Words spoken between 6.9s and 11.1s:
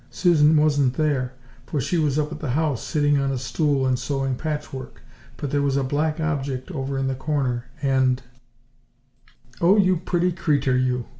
in the corner, and" "Oh, you pretty creeter, you!"